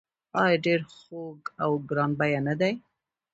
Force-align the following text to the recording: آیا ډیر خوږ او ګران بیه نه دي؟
آیا 0.41 0.57
ډیر 0.65 0.81
خوږ 0.95 1.39
او 1.63 1.71
ګران 1.89 2.11
بیه 2.19 2.39
نه 2.47 2.53
دي؟ 2.59 2.71